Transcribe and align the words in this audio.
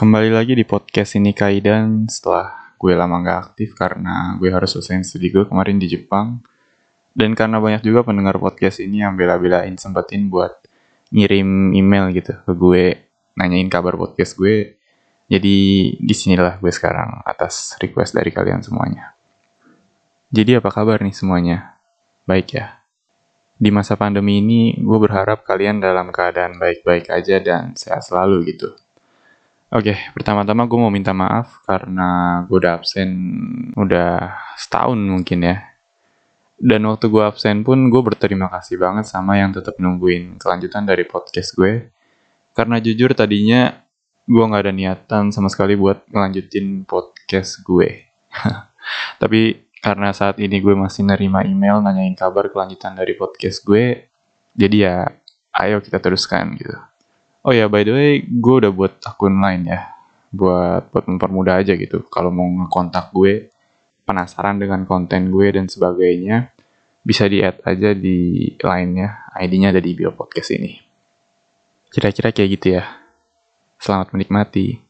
Kembali 0.00 0.32
lagi 0.32 0.56
di 0.56 0.64
podcast 0.64 1.20
ini 1.20 1.36
Kaidan 1.36 2.08
setelah 2.08 2.72
gue 2.80 2.96
lama 2.96 3.20
gak 3.20 3.52
aktif 3.52 3.76
karena 3.76 4.32
gue 4.40 4.48
harus 4.48 4.72
selesai 4.72 5.04
studi 5.04 5.28
gue 5.28 5.44
kemarin 5.44 5.76
di 5.76 5.92
Jepang. 5.92 6.40
Dan 7.12 7.36
karena 7.36 7.60
banyak 7.60 7.84
juga 7.84 8.08
pendengar 8.08 8.40
podcast 8.40 8.80
ini 8.80 9.04
yang 9.04 9.12
bela-belain 9.12 9.76
sempetin 9.76 10.32
buat 10.32 10.56
ngirim 11.12 11.76
email 11.76 12.16
gitu 12.16 12.32
ke 12.32 12.52
gue 12.56 13.12
nanyain 13.36 13.68
kabar 13.68 14.00
podcast 14.00 14.40
gue. 14.40 14.80
Jadi 15.28 15.56
di 16.00 16.14
sinilah 16.16 16.64
gue 16.64 16.72
sekarang 16.72 17.20
atas 17.28 17.76
request 17.76 18.16
dari 18.16 18.32
kalian 18.32 18.64
semuanya. 18.64 19.12
Jadi 20.32 20.64
apa 20.64 20.72
kabar 20.72 20.96
nih 21.04 21.12
semuanya? 21.12 21.76
Baik 22.24 22.56
ya? 22.56 22.80
Di 23.60 23.68
masa 23.68 24.00
pandemi 24.00 24.40
ini, 24.40 24.80
gue 24.80 24.96
berharap 24.96 25.44
kalian 25.44 25.84
dalam 25.84 26.08
keadaan 26.08 26.56
baik-baik 26.56 27.12
aja 27.12 27.36
dan 27.44 27.76
sehat 27.76 28.00
selalu 28.00 28.56
gitu. 28.56 28.80
Oke, 29.70 29.94
pertama-tama 30.18 30.66
gue 30.66 30.78
mau 30.82 30.90
minta 30.90 31.14
maaf 31.14 31.62
karena 31.62 32.42
gue 32.50 32.58
udah 32.58 32.82
absen 32.82 33.10
udah 33.78 34.34
setahun 34.58 34.98
mungkin 34.98 35.46
ya. 35.46 35.62
Dan 36.58 36.90
waktu 36.90 37.06
gue 37.06 37.22
absen 37.22 37.62
pun 37.62 37.86
gue 37.86 38.02
berterima 38.02 38.50
kasih 38.50 38.82
banget 38.82 39.06
sama 39.06 39.38
yang 39.38 39.54
tetap 39.54 39.78
nungguin 39.78 40.42
kelanjutan 40.42 40.82
dari 40.82 41.06
podcast 41.06 41.54
gue. 41.54 41.86
Karena 42.50 42.82
jujur 42.82 43.14
tadinya 43.14 43.70
gue 44.26 44.42
gak 44.42 44.66
ada 44.66 44.74
niatan 44.74 45.30
sama 45.30 45.46
sekali 45.46 45.78
buat 45.78 46.02
ngelanjutin 46.10 46.82
podcast 46.82 47.62
gue. 47.62 48.10
Tapi 49.22 49.70
karena 49.78 50.10
saat 50.10 50.42
ini 50.42 50.58
gue 50.58 50.74
masih 50.74 51.06
nerima 51.06 51.46
email 51.46 51.78
nanyain 51.78 52.18
kabar 52.18 52.50
kelanjutan 52.50 52.98
dari 52.98 53.14
podcast 53.14 53.62
gue, 53.62 54.10
jadi 54.58 54.76
ya 54.76 54.96
ayo 55.62 55.78
kita 55.78 56.02
teruskan 56.02 56.58
gitu. 56.58 56.89
Oh 57.40 57.56
ya, 57.56 57.72
by 57.72 57.88
the 57.88 57.92
way, 57.92 58.12
gue 58.20 58.54
udah 58.60 58.68
buat 58.68 59.00
akun 59.00 59.40
lain 59.40 59.64
ya. 59.64 59.96
Buat 60.28 60.92
buat 60.92 61.04
mempermudah 61.08 61.64
aja 61.64 61.72
gitu. 61.72 62.04
Kalau 62.12 62.28
mau 62.28 62.44
ngekontak 62.44 63.16
gue, 63.16 63.48
penasaran 64.04 64.60
dengan 64.60 64.84
konten 64.84 65.32
gue 65.32 65.48
dan 65.48 65.64
sebagainya, 65.64 66.52
bisa 67.00 67.24
di-add 67.24 67.64
aja 67.64 67.96
di 67.96 68.52
lainnya. 68.60 69.24
ID-nya 69.40 69.72
ada 69.72 69.80
di 69.80 69.96
bio 69.96 70.12
podcast 70.12 70.52
ini. 70.52 70.76
Kira-kira 71.88 72.28
kayak 72.28 72.50
gitu 72.60 72.66
ya. 72.76 72.84
Selamat 73.80 74.12
menikmati. 74.12 74.89